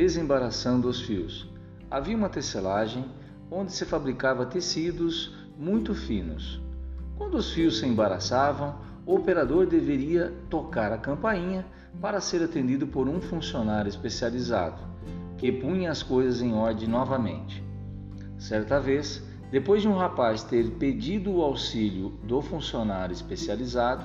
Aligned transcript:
desembaraçando 0.00 0.88
os 0.88 0.98
fios. 1.02 1.46
Havia 1.90 2.16
uma 2.16 2.30
tecelagem 2.30 3.04
onde 3.50 3.70
se 3.70 3.84
fabricava 3.84 4.46
tecidos 4.46 5.36
muito 5.58 5.94
finos. 5.94 6.58
Quando 7.18 7.34
os 7.34 7.52
fios 7.52 7.80
se 7.80 7.86
embaraçavam, 7.86 8.76
o 9.04 9.16
operador 9.16 9.66
deveria 9.66 10.32
tocar 10.48 10.90
a 10.90 10.96
campainha 10.96 11.66
para 12.00 12.18
ser 12.18 12.42
atendido 12.42 12.86
por 12.86 13.06
um 13.06 13.20
funcionário 13.20 13.90
especializado, 13.90 14.80
que 15.36 15.52
punha 15.52 15.90
as 15.90 16.02
coisas 16.02 16.40
em 16.40 16.54
ordem 16.54 16.88
novamente. 16.88 17.62
Certa 18.38 18.80
vez, 18.80 19.22
depois 19.50 19.82
de 19.82 19.88
um 19.88 19.98
rapaz 19.98 20.42
ter 20.42 20.70
pedido 20.78 21.30
o 21.30 21.42
auxílio 21.42 22.18
do 22.24 22.40
funcionário 22.40 23.12
especializado, 23.12 24.02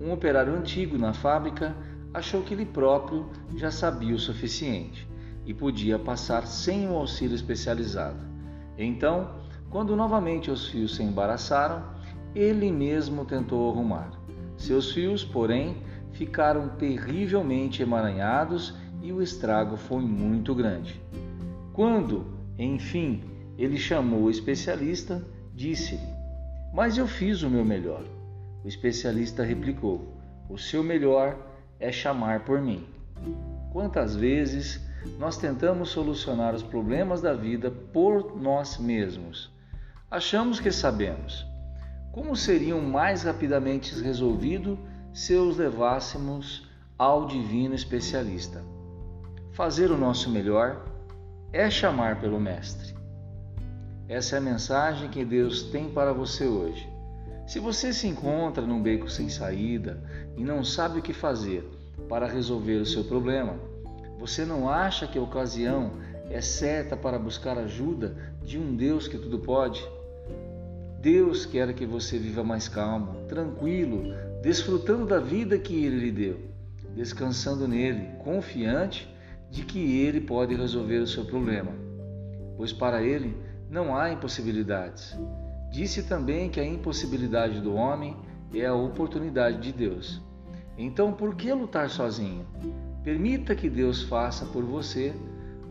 um 0.00 0.10
operário 0.10 0.56
antigo 0.56 0.98
na 0.98 1.12
fábrica 1.12 1.72
achou 2.12 2.42
que 2.42 2.52
ele 2.52 2.66
próprio 2.66 3.30
já 3.54 3.70
sabia 3.70 4.12
o 4.12 4.18
suficiente 4.18 5.06
e 5.46 5.54
podia 5.54 5.98
passar 5.98 6.46
sem 6.46 6.88
o 6.88 6.94
auxílio 6.94 7.34
especializado. 7.34 8.18
Então, 8.76 9.30
quando 9.70 9.96
novamente 9.96 10.50
os 10.50 10.68
fios 10.68 10.96
se 10.96 11.02
embaraçaram, 11.02 11.82
ele 12.34 12.70
mesmo 12.70 13.24
tentou 13.24 13.70
arrumar. 13.70 14.10
Seus 14.56 14.92
fios, 14.92 15.24
porém, 15.24 15.76
ficaram 16.12 16.68
terrivelmente 16.70 17.82
emaranhados 17.82 18.74
e 19.02 19.12
o 19.12 19.22
estrago 19.22 19.76
foi 19.76 20.02
muito 20.02 20.54
grande. 20.54 21.00
Quando, 21.72 22.26
enfim, 22.58 23.22
ele 23.56 23.78
chamou 23.78 24.24
o 24.24 24.30
especialista, 24.30 25.22
disse-lhe: 25.54 26.08
Mas 26.74 26.98
eu 26.98 27.06
fiz 27.06 27.42
o 27.42 27.50
meu 27.50 27.64
melhor. 27.64 28.04
O 28.64 28.68
especialista 28.68 29.42
replicou: 29.42 30.14
O 30.48 30.58
seu 30.58 30.82
melhor 30.82 31.36
é 31.78 31.92
chamar 31.92 32.40
por 32.40 32.60
mim. 32.60 32.84
Quantas 33.72 34.16
vezes 34.16 34.85
nós 35.18 35.36
tentamos 35.36 35.90
solucionar 35.90 36.54
os 36.54 36.62
problemas 36.62 37.20
da 37.20 37.32
vida 37.32 37.70
por 37.70 38.40
nós 38.40 38.78
mesmos? 38.78 39.50
Achamos 40.10 40.60
que 40.60 40.70
sabemos. 40.70 41.46
Como 42.12 42.36
seriam 42.36 42.80
mais 42.80 43.24
rapidamente 43.24 43.94
resolvidos 44.00 44.78
se 45.12 45.34
os 45.34 45.56
levássemos 45.56 46.68
ao 46.98 47.26
divino 47.26 47.74
especialista? 47.74 48.62
Fazer 49.52 49.90
o 49.90 49.98
nosso 49.98 50.30
melhor 50.30 50.84
é 51.52 51.68
chamar 51.70 52.20
pelo 52.20 52.40
Mestre. 52.40 52.94
Essa 54.08 54.36
é 54.36 54.38
a 54.38 54.42
mensagem 54.42 55.08
que 55.08 55.24
Deus 55.24 55.64
tem 55.64 55.90
para 55.90 56.12
você 56.12 56.46
hoje. 56.46 56.88
Se 57.46 57.58
você 57.58 57.92
se 57.92 58.06
encontra 58.06 58.66
num 58.66 58.82
beco 58.82 59.08
sem 59.08 59.28
saída 59.28 60.02
e 60.36 60.44
não 60.44 60.62
sabe 60.62 60.98
o 60.98 61.02
que 61.02 61.12
fazer 61.12 61.68
para 62.08 62.26
resolver 62.26 62.76
o 62.76 62.86
seu 62.86 63.04
problema, 63.04 63.58
você 64.18 64.44
não 64.44 64.68
acha 64.68 65.06
que 65.06 65.18
a 65.18 65.22
ocasião 65.22 65.92
é 66.30 66.40
certa 66.40 66.96
para 66.96 67.18
buscar 67.18 67.58
ajuda 67.58 68.16
de 68.42 68.58
um 68.58 68.74
Deus 68.74 69.06
que 69.06 69.18
tudo 69.18 69.38
pode? 69.38 69.86
Deus 71.00 71.46
quer 71.46 71.72
que 71.74 71.86
você 71.86 72.18
viva 72.18 72.42
mais 72.42 72.68
calmo, 72.68 73.26
tranquilo, 73.28 74.12
desfrutando 74.42 75.06
da 75.06 75.20
vida 75.20 75.58
que 75.58 75.84
Ele 75.84 75.98
lhe 75.98 76.10
deu, 76.10 76.40
descansando 76.94 77.68
nele, 77.68 78.08
confiante 78.24 79.08
de 79.50 79.64
que 79.64 80.00
Ele 80.00 80.20
pode 80.20 80.54
resolver 80.54 80.98
o 80.98 81.06
seu 81.06 81.24
problema, 81.24 81.72
pois 82.56 82.72
para 82.72 83.02
Ele 83.02 83.36
não 83.70 83.96
há 83.96 84.10
impossibilidades. 84.10 85.16
Disse 85.70 86.04
também 86.04 86.48
que 86.48 86.58
a 86.58 86.64
impossibilidade 86.64 87.60
do 87.60 87.74
homem 87.74 88.16
é 88.54 88.66
a 88.66 88.74
oportunidade 88.74 89.60
de 89.60 89.72
Deus. 89.72 90.22
Então, 90.78 91.12
por 91.12 91.34
que 91.34 91.52
lutar 91.52 91.90
sozinho? 91.90 92.46
Permita 93.06 93.54
que 93.54 93.70
Deus 93.70 94.02
faça 94.02 94.44
por 94.46 94.64
você 94.64 95.14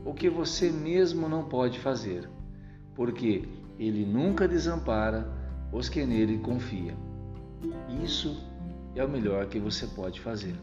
o 0.06 0.14
que 0.14 0.30
você 0.30 0.72
mesmo 0.72 1.28
não 1.28 1.44
pode 1.44 1.80
fazer, 1.80 2.30
porque 2.96 3.44
Ele 3.78 4.06
nunca 4.06 4.48
desampara 4.48 5.30
os 5.70 5.90
que 5.90 6.06
nele 6.06 6.38
confiam. 6.38 6.96
Isso 8.02 8.42
é 8.96 9.04
o 9.04 9.10
melhor 9.10 9.48
que 9.48 9.60
você 9.60 9.86
pode 9.86 10.22
fazer. 10.22 10.56